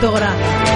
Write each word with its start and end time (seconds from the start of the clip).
Dora. 0.00 0.69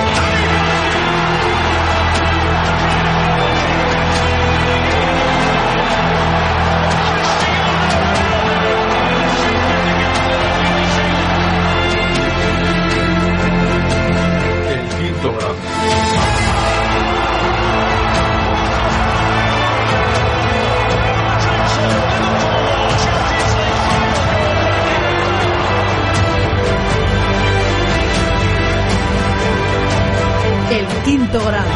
Quinto 31.35 31.47
grado. 31.51 31.69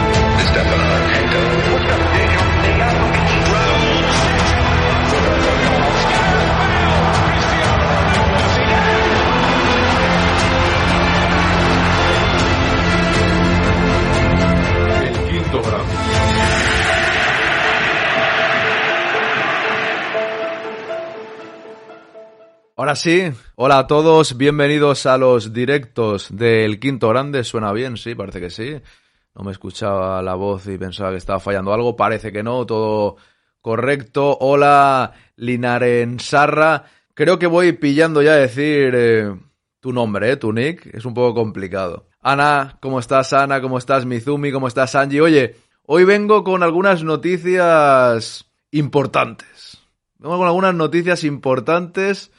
Ahora 22.77 22.95
sí, 22.95 23.33
hola 23.57 23.79
a 23.79 23.87
todos, 23.89 24.37
bienvenidos 24.37 25.07
a 25.07 25.19
los 25.19 25.53
directos 25.53 26.29
del 26.31 26.79
Quinto 26.79 27.09
Grande. 27.09 27.43
¿Suena 27.43 27.73
bien? 27.73 27.97
Sí, 27.97 28.15
parece 28.15 28.41
que 28.41 28.51
sí. 28.51 28.81
No 29.39 29.45
me 29.45 29.53
escuchaba 29.53 30.21
la 30.21 30.35
voz 30.35 30.67
y 30.67 30.77
pensaba 30.79 31.13
que 31.13 31.17
estaba 31.17 31.39
fallando 31.39 31.73
algo. 31.73 31.95
Parece 31.95 32.33
que 32.33 32.43
no, 32.43 32.67
todo 32.67 33.17
correcto. 33.61 34.37
Hola, 34.41 35.13
Linarensarra. 35.37 36.83
Creo 37.15 37.39
que 37.39 37.47
voy 37.47 37.73
pillando 37.73 38.21
ya 38.21 38.33
a 38.33 38.37
decir 38.37 38.93
eh, 38.97 39.33
tu 39.79 39.93
nombre, 39.93 40.33
eh, 40.33 40.37
tu 40.37 40.53
nick. 40.53 40.87
Es 40.93 41.05
un 41.05 41.15
poco 41.15 41.37
complicado. 41.37 42.09
Ana, 42.21 42.79
¿cómo 42.81 42.99
estás, 42.99 43.33
Ana? 43.33 43.61
¿Cómo 43.61 43.79
estás, 43.79 44.05
Mizumi? 44.07 44.51
¿Cómo 44.51 44.67
estás, 44.67 44.97
Angie? 44.97 45.21
Oye, 45.21 45.55
hoy 45.87 46.03
vengo 46.03 46.43
con 46.43 46.65
algunas 46.65 47.05
noticias 47.05 48.45
importantes. 48.73 49.79
Vengo 50.19 50.37
con 50.37 50.49
algunas 50.49 50.75
noticias 50.75 51.23
importantes 51.23 52.33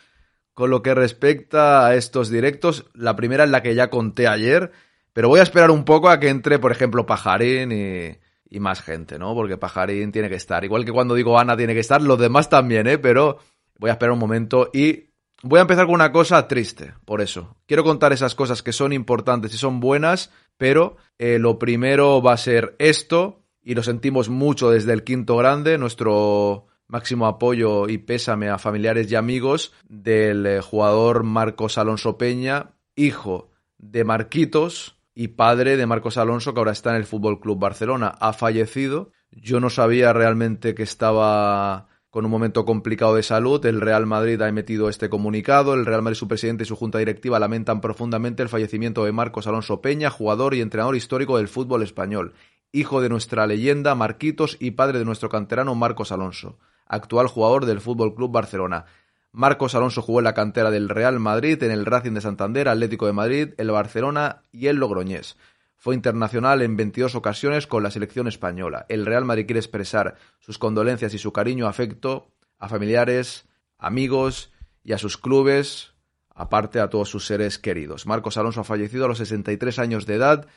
con 0.54 0.70
lo 0.70 0.82
que 0.82 0.94
respecta 0.94 1.88
a 1.88 1.96
estos 1.96 2.30
directos. 2.30 2.88
La 2.94 3.16
primera 3.16 3.46
es 3.46 3.50
la 3.52 3.64
que 3.64 3.74
ya 3.74 3.90
conté 3.90 4.28
ayer, 4.28 4.74
pero 5.14 5.30
voy 5.30 5.40
a 5.40 5.44
esperar 5.44 5.72
un 5.72 5.84
poco 5.86 6.10
a 6.10 6.20
que 6.20 6.30
entre, 6.30 6.60
por 6.60 6.72
ejemplo, 6.72 7.06
Pajarín 7.06 7.72
y, 7.72 8.60
más 8.60 8.82
gente, 8.82 9.20
¿no? 9.20 9.34
Porque 9.36 9.58
Pajarín 9.58 10.12
tiene 10.12 10.30
que 10.30 10.36
estar. 10.36 10.64
Igual 10.64 10.86
que 10.86 10.92
cuando 10.92 11.16
digo 11.16 11.40
Ana 11.40 11.56
tiene 11.56 11.74
que 11.74 11.80
estar, 11.80 12.02
los 12.02 12.20
demás 12.20 12.50
también, 12.50 12.88
¿eh? 12.88 12.98
Pero 12.98 13.40
voy 13.78 13.90
a 13.90 13.94
esperar 13.94 14.14
un 14.14 14.20
momento 14.20 14.70
y 14.74 15.12
voy 15.44 15.60
a 15.60 15.62
empezar 15.62 15.86
con 15.86 15.96
una 15.96 16.12
cosa 16.12 16.48
triste, 16.48 16.94
por 17.06 17.22
eso. 17.22 17.58
Quiero 17.66 17.84
contar 17.84 18.14
esas 18.14 18.36
cosas 18.36 18.64
que 18.64 18.74
son 18.74 18.94
importantes 18.94 19.54
y 19.54 19.58
son 19.58 19.80
buenas, 19.80 20.32
pero 20.58 20.98
eh, 21.18 21.40
lo 21.40 21.60
primero 21.60 22.22
va 22.22 22.34
a 22.34 22.38
ser 22.38 22.76
esto, 22.80 23.40
y 23.70 23.76
lo 23.76 23.84
sentimos 23.84 24.30
mucho 24.30 24.72
desde 24.72 24.94
el 24.94 25.04
quinto 25.04 25.38
grande, 25.38 25.78
nuestro 25.78 26.68
máximo 26.88 27.28
apoyo 27.28 27.88
y 27.88 28.00
pésame 28.00 28.50
a 28.50 28.58
familiares 28.58 29.12
y 29.12 29.16
amigos 29.16 29.74
del 29.88 30.46
eh, 30.46 30.62
jugador 30.62 31.24
Marcos 31.24 31.78
Alonso 31.78 32.18
Peña, 32.18 32.72
hijo 32.96 33.52
de 33.78 34.04
Marquitos 34.04 34.99
y 35.20 35.28
padre 35.28 35.76
de 35.76 35.86
Marcos 35.86 36.16
Alonso, 36.16 36.54
que 36.54 36.62
ahora 36.62 36.72
está 36.72 36.92
en 36.92 36.96
el 36.96 37.04
Fútbol 37.04 37.42
Club 37.42 37.60
Barcelona. 37.60 38.08
Ha 38.22 38.32
fallecido. 38.32 39.12
Yo 39.32 39.60
no 39.60 39.70
sabía 39.70 40.14
realmente 40.14 40.74
que 40.74 40.84
estaba 40.84 41.90
con 42.10 42.24
un 42.24 42.32
momento 42.32 42.64
complicado 42.64 43.16
de 43.16 43.24
salud. 43.24 43.66
El 43.66 43.82
Real 43.82 44.06
Madrid 44.06 44.42
ha 44.42 44.48
emitido 44.48 44.88
este 44.88 45.10
comunicado. 45.10 45.74
El 45.74 45.86
Real 45.86 46.02
Madrid, 46.02 46.16
su 46.16 46.30
presidente 46.30 46.64
y 46.64 46.68
su 46.68 46.78
junta 46.78 47.00
directiva 47.00 47.38
lamentan 47.38 47.82
profundamente 47.82 48.44
el 48.44 48.48
fallecimiento 48.48 49.04
de 49.04 49.12
Marcos 49.12 49.46
Alonso 49.46 49.82
Peña, 49.82 50.10
jugador 50.10 50.54
y 50.54 50.62
entrenador 50.62 50.96
histórico 50.96 51.36
del 51.36 51.50
fútbol 51.50 51.84
español, 51.84 52.34
hijo 52.72 53.02
de 53.02 53.10
nuestra 53.10 53.46
leyenda 53.46 53.96
Marquitos 53.96 54.56
y 54.58 54.72
padre 54.72 55.00
de 55.00 55.06
nuestro 55.06 55.28
canterano 55.28 55.76
Marcos 55.76 56.14
Alonso 56.14 56.60
actual 56.90 57.28
jugador 57.28 57.66
del 57.66 57.80
Fútbol 57.80 58.16
Club 58.16 58.32
Barcelona. 58.32 58.86
Marcos 59.32 59.76
Alonso 59.76 60.02
jugó 60.02 60.20
en 60.20 60.26
la 60.26 60.34
cantera 60.34 60.72
del 60.72 60.90
Real 60.90 61.20
Madrid, 61.20 61.62
en 61.64 61.72
el 61.72 61.86
Racing 61.86 62.14
de 62.14 62.22
Santander, 62.22 62.68
Atlético 62.68 63.06
de 63.06 63.14
Madrid, 63.14 63.54
el 63.58 63.72
Barcelona 63.72 64.42
y 64.52 64.68
el 64.68 64.78
Logroñés. 64.78 65.38
Fue 65.78 65.96
internacional 65.96 66.62
en 66.62 66.76
22 66.76 67.16
ocasiones 67.16 67.68
con 67.68 67.84
la 67.84 67.92
selección 67.92 68.28
española. 68.28 68.86
El 68.90 69.06
Real 69.06 69.26
Madrid 69.26 69.46
quiere 69.46 69.60
expresar 69.60 70.16
sus 70.40 70.58
condolencias 70.58 71.14
y 71.14 71.20
su 71.20 71.32
cariño 71.32 71.68
afecto 71.68 72.32
a 72.58 72.68
familiares, 72.68 73.48
amigos 73.78 74.52
y 74.84 74.94
a 74.94 74.98
sus 74.98 75.18
clubes, 75.18 75.94
aparte 76.34 76.80
a 76.80 76.90
todos 76.90 77.10
sus 77.10 77.26
seres 77.26 77.60
queridos. 77.60 78.06
Marcos 78.06 78.38
Alonso 78.38 78.62
ha 78.62 78.66
fallecido 78.66 79.06
a 79.06 79.08
los 79.08 79.20
63 79.20 79.80
años 79.80 80.06
de 80.06 80.16
edad. 80.16 80.48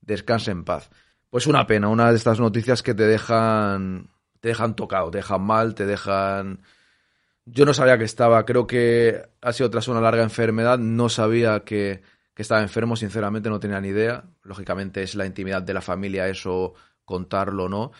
Descanse 0.00 0.50
en 0.50 0.64
paz. 0.64 0.90
Pues 1.30 1.46
una 1.46 1.66
pena, 1.66 1.88
una 1.88 2.10
de 2.10 2.16
estas 2.16 2.40
noticias 2.40 2.82
que 2.82 2.94
te 2.94 3.04
dejan 3.04 4.10
te 4.40 4.48
dejan 4.48 4.74
tocado, 4.74 5.10
te 5.10 5.18
dejan 5.18 5.42
mal, 5.42 5.74
te 5.74 5.86
dejan... 5.86 6.62
Yo 7.44 7.66
no 7.66 7.74
sabía 7.74 7.98
que 7.98 8.04
estaba, 8.04 8.44
creo 8.44 8.66
que 8.66 9.20
ha 9.40 9.52
sido 9.52 9.68
tras 9.70 9.88
una 9.88 10.00
larga 10.00 10.22
enfermedad, 10.22 10.78
no 10.78 11.08
sabía 11.08 11.60
que, 11.60 12.02
estaba 12.36 12.62
enfermo, 12.62 12.96
sinceramente 12.96 13.48
no 13.48 13.60
tenía 13.60 13.80
ni 13.80 13.88
idea. 13.88 14.24
Lógicamente 14.42 15.02
es 15.02 15.14
la 15.14 15.26
intimidad 15.26 15.62
de 15.62 15.74
la 15.74 15.80
familia 15.80 16.28
eso 16.28 16.74
contarlo, 17.04 17.68
¿no? 17.68 17.92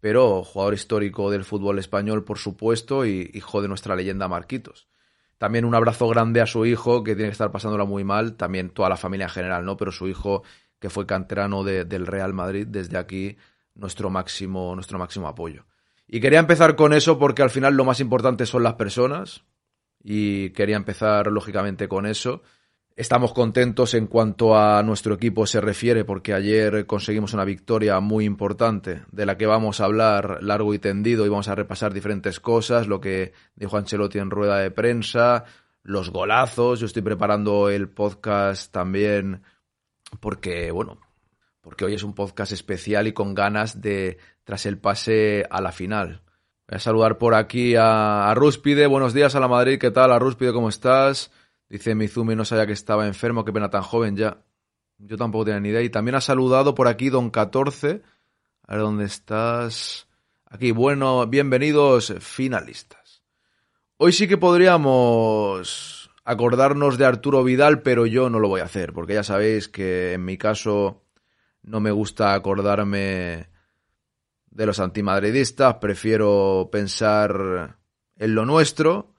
Pero 0.00 0.44
jugador 0.44 0.74
histórico 0.74 1.30
del 1.30 1.44
fútbol 1.44 1.78
español, 1.78 2.24
por 2.24 2.38
supuesto, 2.38 3.04
y 3.06 3.30
hijo 3.34 3.62
de 3.62 3.68
nuestra 3.68 3.96
leyenda 3.96 4.28
Marquitos. 4.28 4.88
También 5.38 5.64
un 5.64 5.74
abrazo 5.74 6.08
grande 6.08 6.40
a 6.40 6.46
su 6.46 6.64
hijo, 6.66 7.02
que 7.02 7.14
tiene 7.14 7.28
que 7.28 7.32
estar 7.32 7.50
pasándola 7.50 7.84
muy 7.84 8.04
mal, 8.04 8.36
también 8.36 8.70
toda 8.70 8.88
la 8.88 8.96
familia 8.96 9.24
en 9.24 9.30
general, 9.30 9.64
¿no? 9.64 9.76
Pero 9.76 9.92
su 9.92 10.08
hijo, 10.08 10.42
que 10.78 10.90
fue 10.90 11.06
canterano 11.06 11.64
del 11.64 12.06
Real 12.06 12.32
Madrid, 12.32 12.66
desde 12.68 12.98
aquí 12.98 13.36
nuestro 13.74 14.10
máximo, 14.10 14.74
nuestro 14.74 14.98
máximo 14.98 15.28
apoyo. 15.28 15.64
Y 16.14 16.20
quería 16.20 16.40
empezar 16.40 16.76
con 16.76 16.92
eso 16.92 17.18
porque 17.18 17.40
al 17.40 17.48
final 17.48 17.72
lo 17.72 17.86
más 17.86 17.98
importante 17.98 18.44
son 18.44 18.62
las 18.62 18.74
personas 18.74 19.44
y 20.04 20.50
quería 20.50 20.76
empezar 20.76 21.28
lógicamente 21.28 21.88
con 21.88 22.04
eso. 22.04 22.42
Estamos 22.96 23.32
contentos 23.32 23.94
en 23.94 24.06
cuanto 24.08 24.54
a 24.54 24.82
nuestro 24.82 25.14
equipo 25.14 25.46
se 25.46 25.62
refiere 25.62 26.04
porque 26.04 26.34
ayer 26.34 26.84
conseguimos 26.84 27.32
una 27.32 27.46
victoria 27.46 27.98
muy 28.00 28.26
importante 28.26 29.04
de 29.10 29.24
la 29.24 29.38
que 29.38 29.46
vamos 29.46 29.80
a 29.80 29.86
hablar 29.86 30.42
largo 30.42 30.74
y 30.74 30.78
tendido 30.78 31.24
y 31.24 31.30
vamos 31.30 31.48
a 31.48 31.54
repasar 31.54 31.94
diferentes 31.94 32.40
cosas, 32.40 32.88
lo 32.88 33.00
que 33.00 33.32
dijo 33.56 33.78
Ancelotti 33.78 34.18
en 34.18 34.28
rueda 34.28 34.58
de 34.58 34.70
prensa, 34.70 35.46
los 35.82 36.10
golazos, 36.10 36.80
yo 36.80 36.84
estoy 36.84 37.00
preparando 37.00 37.70
el 37.70 37.88
podcast 37.88 38.70
también 38.70 39.44
porque, 40.20 40.70
bueno, 40.72 40.98
porque 41.62 41.84
hoy 41.84 41.94
es 41.94 42.02
un 42.02 42.14
podcast 42.14 42.52
especial 42.52 43.06
y 43.06 43.12
con 43.12 43.34
ganas 43.34 43.80
de, 43.80 44.18
tras 44.44 44.66
el 44.66 44.78
pase 44.78 45.46
a 45.48 45.60
la 45.60 45.72
final. 45.72 46.22
Voy 46.68 46.76
a 46.76 46.80
saludar 46.80 47.18
por 47.18 47.34
aquí 47.34 47.74
a, 47.78 48.32
Rúspide. 48.34 48.86
Buenos 48.86 49.14
días 49.14 49.34
a 49.34 49.40
la 49.40 49.48
Madrid. 49.48 49.78
¿Qué 49.78 49.90
tal, 49.90 50.12
a 50.12 50.18
Rúspide? 50.18 50.52
¿Cómo 50.52 50.68
estás? 50.68 51.30
Dice 51.68 51.94
Mizumi, 51.94 52.34
no 52.34 52.44
sabía 52.44 52.66
que 52.66 52.72
estaba 52.72 53.06
enfermo. 53.06 53.44
Qué 53.44 53.52
pena 53.52 53.70
tan 53.70 53.82
joven 53.82 54.16
ya. 54.16 54.42
Yo 54.98 55.16
tampoco 55.16 55.46
tenía 55.46 55.60
ni 55.60 55.68
idea. 55.68 55.82
Y 55.82 55.90
también 55.90 56.16
ha 56.16 56.20
saludado 56.20 56.74
por 56.74 56.88
aquí 56.88 57.10
Don 57.10 57.30
14. 57.30 58.02
A 58.66 58.72
ver 58.72 58.80
dónde 58.80 59.04
estás. 59.04 60.08
Aquí, 60.46 60.72
bueno, 60.72 61.26
bienvenidos 61.26 62.12
finalistas. 62.20 63.22
Hoy 63.98 64.12
sí 64.12 64.26
que 64.26 64.36
podríamos 64.36 66.10
acordarnos 66.24 66.98
de 66.98 67.04
Arturo 67.04 67.44
Vidal, 67.44 67.82
pero 67.82 68.06
yo 68.06 68.30
no 68.30 68.40
lo 68.40 68.48
voy 68.48 68.60
a 68.60 68.64
hacer, 68.64 68.92
porque 68.92 69.14
ya 69.14 69.22
sabéis 69.22 69.68
que 69.68 70.14
en 70.14 70.24
mi 70.24 70.36
caso 70.36 71.01
no 71.62 71.80
me 71.80 71.90
gusta 71.90 72.34
acordarme 72.34 73.48
de 74.50 74.66
los 74.66 74.80
antimadridistas, 74.80 75.76
prefiero 75.76 76.68
pensar 76.70 77.78
en 78.16 78.34
lo 78.34 78.44
nuestro, 78.44 79.14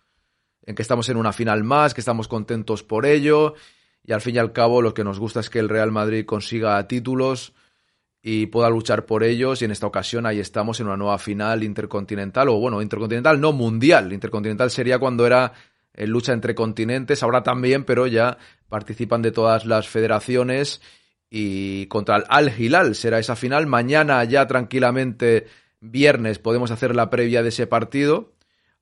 en 0.65 0.75
que 0.75 0.81
estamos 0.81 1.09
en 1.09 1.17
una 1.17 1.33
final 1.33 1.63
más, 1.63 1.93
que 1.93 2.01
estamos 2.01 2.27
contentos 2.27 2.83
por 2.83 3.05
ello, 3.05 3.55
y 4.03 4.11
al 4.11 4.21
fin 4.21 4.35
y 4.35 4.39
al 4.39 4.53
cabo 4.53 4.81
lo 4.81 4.93
que 4.93 5.03
nos 5.03 5.19
gusta 5.19 5.39
es 5.39 5.49
que 5.49 5.59
el 5.59 5.69
Real 5.69 5.91
Madrid 5.91 6.25
consiga 6.25 6.87
títulos 6.87 7.53
y 8.21 8.45
pueda 8.45 8.69
luchar 8.69 9.05
por 9.05 9.23
ellos, 9.23 9.61
y 9.61 9.65
en 9.65 9.71
esta 9.71 9.87
ocasión 9.87 10.25
ahí 10.25 10.39
estamos 10.39 10.79
en 10.79 10.87
una 10.87 10.97
nueva 10.97 11.17
final 11.17 11.63
intercontinental, 11.63 12.49
o 12.49 12.59
bueno, 12.59 12.81
intercontinental 12.81 13.41
no 13.41 13.51
mundial, 13.51 14.13
intercontinental 14.13 14.69
sería 14.69 14.99
cuando 14.99 15.25
era 15.25 15.53
en 15.93 16.09
lucha 16.09 16.33
entre 16.33 16.55
continentes, 16.55 17.23
ahora 17.23 17.43
también, 17.43 17.83
pero 17.83 18.07
ya 18.07 18.37
participan 18.69 19.21
de 19.21 19.31
todas 19.31 19.65
las 19.65 19.87
federaciones 19.87 20.81
y 21.35 21.87
contra 21.87 22.17
el 22.17 22.25
Al 22.29 22.53
Hilal 22.55 22.93
será 22.93 23.17
esa 23.17 23.35
final. 23.35 23.65
Mañana 23.65 24.23
ya 24.23 24.45
tranquilamente 24.45 25.47
viernes 25.79 26.37
podemos 26.37 26.69
hacer 26.69 26.95
la 26.95 27.09
previa 27.09 27.41
de 27.41 27.49
ese 27.49 27.65
partido, 27.65 28.35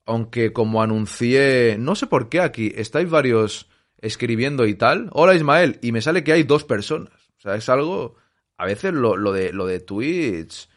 aunque 0.06 0.52
como 0.52 0.84
anuncié, 0.84 1.78
no 1.80 1.96
sé 1.96 2.08
por 2.08 2.28
qué 2.28 2.42
aquí 2.42 2.74
estáis 2.76 3.10
varios 3.10 3.70
escribiendo 4.00 4.66
y 4.66 4.76
tal. 4.76 5.10
Hola 5.14 5.34
Ismael, 5.34 5.80
y 5.82 5.94
me 5.94 6.02
sale 6.02 6.26
que 6.26 6.34
hay 6.34 6.44
dos 6.44 6.66
personas. 6.66 7.14
O 7.38 7.42
sea, 7.42 7.56
es 7.56 7.70
algo. 7.70 8.18
A 8.58 8.66
veces 8.66 8.92
lo, 8.92 9.16
lo 9.16 9.32
de, 9.32 9.54
lo 9.54 9.66
de 9.66 9.80
Twitch 9.80 10.68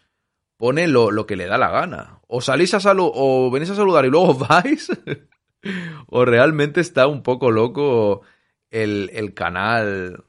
pone 0.57 0.87
lo, 0.87 1.11
lo, 1.11 1.27
que 1.27 1.35
le 1.35 1.47
da 1.47 1.59
la 1.59 1.71
gana. 1.71 2.21
O 2.29 2.41
salís 2.41 2.73
a 2.75 2.79
saludar, 2.79 3.15
o 3.17 3.51
venís 3.51 3.71
a 3.71 3.75
saludar 3.75 4.05
y 4.05 4.11
luego 4.11 4.35
vais. 4.49 4.93
o 6.07 6.25
realmente 6.25 6.81
está 6.81 7.09
un 7.09 7.25
poco 7.25 7.51
loco 7.51 8.21
el, 8.71 9.11
el 9.13 9.35
canal. 9.35 10.23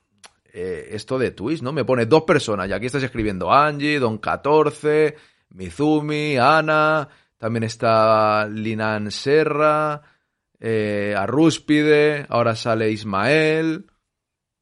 Eh, 0.58 0.96
esto 0.96 1.20
de 1.20 1.32
Twitch, 1.32 1.62
¿no? 1.62 1.74
Me 1.74 1.84
pone 1.84 2.06
dos 2.06 2.24
personas. 2.24 2.70
Y 2.70 2.72
aquí 2.72 2.86
estás 2.86 3.04
escribiendo 3.04 3.52
Angie, 3.52 4.00
Don 4.00 4.20
14, 4.20 5.14
Mizumi, 5.50 6.38
Ana. 6.38 7.10
También 7.38 7.64
está 7.64 8.48
Linan 8.48 9.12
Serra, 9.12 10.02
eh, 10.62 11.14
Arrúspide, 11.18 12.26
ahora 12.30 12.56
sale 12.56 12.90
Ismael. 12.90 13.88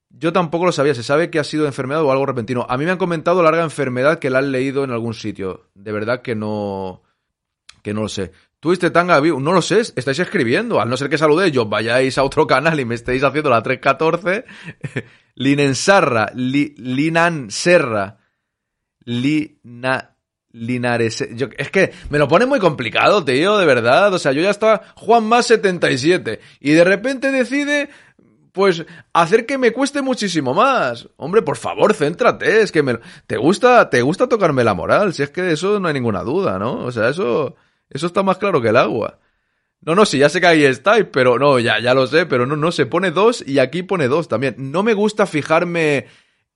Yo 0.10 0.34
tampoco 0.34 0.66
lo 0.66 0.72
sabía, 0.72 0.96
se 0.96 1.04
sabe 1.04 1.30
que 1.30 1.38
ha 1.38 1.44
sido 1.44 1.68
enfermedad 1.68 2.02
o 2.02 2.12
algo 2.12 2.26
repentino. 2.26 2.66
A 2.68 2.76
mí 2.78 2.86
me 2.86 2.92
han 2.92 2.98
comentado 2.98 3.44
larga 3.44 3.62
enfermedad 3.62 4.18
que 4.18 4.32
la 4.32 4.40
han 4.40 4.52
leído 4.52 4.84
en 4.84 4.90
algún 4.90 5.14
sitio. 5.14 5.70
De 5.76 5.92
verdad 5.92 6.24
que 6.24 6.34
no 6.34 7.04
que 7.84 7.94
no 7.94 8.02
lo 8.02 8.10
sé. 8.10 8.32
Twiste 8.64 8.92
Tanga 8.92 9.20
no 9.20 9.52
lo 9.52 9.62
sé, 9.62 9.82
estáis 9.82 10.20
escribiendo, 10.20 10.80
al 10.80 10.90
no 10.90 10.96
ser 10.96 11.10
que 11.10 11.18
saludéis, 11.18 11.52
yo 11.52 11.66
vayáis 11.66 12.18
a 12.18 12.24
otro 12.24 12.48
canal 12.48 12.80
y 12.80 12.86
me 12.86 12.96
estéis 12.96 13.22
haciendo 13.22 13.50
la 13.50 13.62
314. 13.62 14.46
Linensarra, 15.36 16.32
li, 16.34 16.74
Linan 16.78 17.52
Serra, 17.52 18.20
Lina, 19.04 20.16
Linares. 20.54 21.20
Es 21.58 21.72
que 21.72 21.92
me 22.10 22.18
lo 22.18 22.30
pone 22.30 22.46
muy 22.46 22.60
complicado, 22.60 23.26
tío, 23.26 23.58
de 23.58 23.66
verdad. 23.66 24.14
O 24.14 24.18
sea, 24.18 24.32
yo 24.32 24.42
ya 24.42 24.52
estaba 24.52 24.82
Juan 24.96 25.26
más 25.26 25.48
77 25.48 26.40
y 26.62 26.72
de 26.72 26.86
repente 26.86 27.34
decide 27.34 27.90
pues 28.54 28.86
hacer 29.12 29.46
que 29.46 29.58
me 29.58 29.72
cueste 29.74 30.02
muchísimo 30.02 30.54
más. 30.54 31.10
Hombre, 31.18 31.42
por 31.42 31.58
favor, 31.58 31.94
céntrate, 31.94 32.62
es 32.62 32.72
que 32.72 32.82
me 32.82 32.98
te 33.28 33.36
gusta 33.36 33.90
te 33.90 34.02
gusta 34.02 34.30
tocarme 34.30 34.64
la 34.64 34.74
moral, 34.74 35.14
si 35.14 35.22
es 35.22 35.32
que 35.32 35.52
eso 35.52 35.82
no 35.82 35.90
hay 35.90 35.94
ninguna 35.94 36.24
duda, 36.24 36.58
¿no? 36.58 36.76
O 36.86 36.94
sea, 36.94 37.10
eso 37.10 37.58
eso 37.94 38.08
está 38.08 38.24
más 38.24 38.38
claro 38.38 38.62
que 38.62 38.70
el 38.70 38.78
agua. 38.78 39.20
No, 39.82 39.96
no, 39.96 40.06
sí, 40.06 40.18
ya 40.18 40.30
sé 40.30 40.40
que 40.40 40.48
ahí 40.48 40.64
estáis, 40.64 41.06
pero 41.12 41.38
no, 41.38 41.60
ya, 41.60 41.80
ya 41.80 41.94
lo 41.94 42.08
sé, 42.08 42.26
pero 42.26 42.46
no, 42.46 42.56
no, 42.56 42.72
se 42.72 42.86
pone 42.86 43.12
dos 43.12 43.44
y 43.46 43.60
aquí 43.60 43.84
pone 43.84 44.08
dos 44.08 44.28
también. 44.28 44.56
No 44.58 44.82
me 44.82 44.94
gusta 44.94 45.26
fijarme 45.26 46.08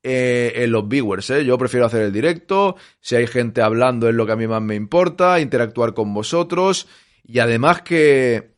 eh, 0.01 0.54
en 0.56 0.72
los 0.72 0.88
viewers, 0.88 1.30
¿eh? 1.31 1.44
Yo 1.44 1.57
prefiero 1.57 1.86
hacer 1.86 2.04
el 2.04 2.13
directo, 2.13 2.78
si 3.01 3.16
hay 3.16 3.28
gente 3.28 3.62
hablando 3.62 4.07
es 4.07 4.16
lo 4.16 4.25
que 4.25 4.31
a 4.31 4.38
mí 4.38 4.48
más 4.48 4.62
me 4.62 4.75
importa, 4.75 5.39
interactuar 5.42 5.94
con 5.94 6.13
vosotros 6.13 6.88
y 7.24 7.39
además 7.39 7.81
que 7.81 8.57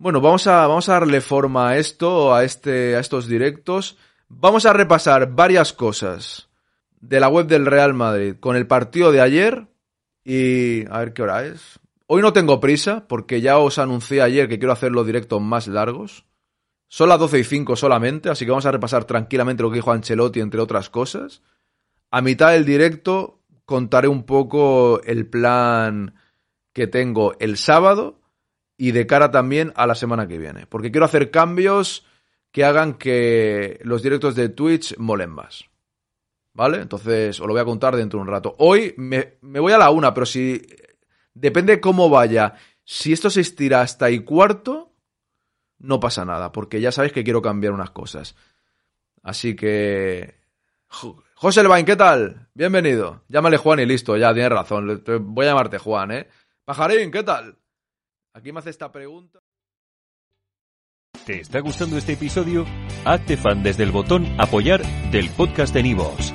bueno, 0.00 0.22
vamos 0.22 0.46
a, 0.46 0.66
vamos 0.66 0.88
a 0.88 0.94
darle 0.94 1.20
forma 1.20 1.68
a 1.68 1.76
esto, 1.76 2.34
a, 2.34 2.42
este, 2.42 2.96
a 2.96 3.00
estos 3.00 3.26
directos. 3.28 3.98
Vamos 4.28 4.64
a 4.64 4.72
repasar 4.72 5.34
varias 5.34 5.74
cosas 5.74 6.48
de 7.00 7.20
la 7.20 7.28
web 7.28 7.46
del 7.46 7.66
Real 7.66 7.92
Madrid 7.92 8.36
con 8.40 8.56
el 8.56 8.66
partido 8.66 9.12
de 9.12 9.20
ayer 9.20 9.66
y 10.24 10.86
a 10.90 11.00
ver 11.00 11.12
qué 11.12 11.22
hora 11.22 11.44
es. 11.44 11.80
Hoy 12.12 12.22
no 12.22 12.32
tengo 12.32 12.58
prisa 12.58 13.06
porque 13.06 13.40
ya 13.40 13.58
os 13.58 13.78
anuncié 13.78 14.20
ayer 14.20 14.48
que 14.48 14.58
quiero 14.58 14.72
hacer 14.72 14.90
los 14.90 15.06
directos 15.06 15.40
más 15.40 15.68
largos. 15.68 16.24
Son 16.88 17.08
las 17.08 17.20
12 17.20 17.38
y 17.38 17.44
5 17.44 17.76
solamente, 17.76 18.28
así 18.28 18.44
que 18.44 18.50
vamos 18.50 18.66
a 18.66 18.72
repasar 18.72 19.04
tranquilamente 19.04 19.62
lo 19.62 19.70
que 19.70 19.76
dijo 19.76 19.92
Ancelotti, 19.92 20.40
entre 20.40 20.60
otras 20.60 20.90
cosas. 20.90 21.40
A 22.10 22.20
mitad 22.20 22.50
del 22.50 22.64
directo 22.64 23.38
contaré 23.64 24.08
un 24.08 24.24
poco 24.24 25.00
el 25.04 25.28
plan 25.28 26.16
que 26.72 26.88
tengo 26.88 27.36
el 27.38 27.56
sábado 27.56 28.20
y 28.76 28.90
de 28.90 29.06
cara 29.06 29.30
también 29.30 29.72
a 29.76 29.86
la 29.86 29.94
semana 29.94 30.26
que 30.26 30.38
viene. 30.38 30.66
Porque 30.66 30.90
quiero 30.90 31.04
hacer 31.04 31.30
cambios 31.30 32.04
que 32.50 32.64
hagan 32.64 32.94
que 32.94 33.78
los 33.84 34.02
directos 34.02 34.34
de 34.34 34.48
Twitch 34.48 34.96
molen 34.98 35.30
más. 35.30 35.66
¿Vale? 36.54 36.80
Entonces 36.80 37.38
os 37.38 37.46
lo 37.46 37.52
voy 37.52 37.62
a 37.62 37.64
contar 37.64 37.94
dentro 37.94 38.18
de 38.18 38.22
un 38.22 38.28
rato. 38.30 38.56
Hoy 38.58 38.94
me, 38.96 39.36
voy 39.42 39.72
a 39.72 39.78
la 39.78 39.90
una, 39.90 40.12
pero 40.12 40.26
si... 40.26 40.60
Depende 41.34 41.80
cómo 41.80 42.08
vaya. 42.08 42.54
Si 42.84 43.12
esto 43.12 43.30
se 43.30 43.40
estira 43.40 43.82
hasta 43.82 44.10
y 44.10 44.24
cuarto, 44.24 44.92
no 45.78 46.00
pasa 46.00 46.24
nada, 46.24 46.52
porque 46.52 46.80
ya 46.80 46.92
sabéis 46.92 47.12
que 47.12 47.24
quiero 47.24 47.42
cambiar 47.42 47.72
unas 47.72 47.90
cosas. 47.90 48.36
Así 49.22 49.56
que... 49.56 50.40
José 51.34 51.62
Levain, 51.62 51.86
¿qué 51.86 51.96
tal? 51.96 52.48
Bienvenido. 52.52 53.22
Llámale 53.28 53.56
Juan 53.56 53.80
y 53.80 53.86
listo, 53.86 54.16
ya 54.16 54.34
tienes 54.34 54.50
razón. 54.50 55.02
Voy 55.22 55.46
a 55.46 55.50
llamarte 55.50 55.78
Juan, 55.78 56.10
¿eh? 56.10 56.28
Pajarín, 56.64 57.10
¿qué 57.10 57.22
tal? 57.22 57.56
Aquí 58.32 58.52
me 58.52 58.58
hace 58.58 58.70
esta 58.70 58.90
pregunta. 58.90 59.40
¿Te 61.24 61.40
está 61.40 61.60
gustando 61.60 61.96
este 61.96 62.14
episodio? 62.14 62.66
Hazte 63.04 63.36
fan 63.36 63.62
desde 63.62 63.84
el 63.84 63.92
botón 63.92 64.26
Apoyar 64.38 64.82
del 65.10 65.30
podcast 65.30 65.72
de 65.74 65.82
Nivos. 65.82 66.34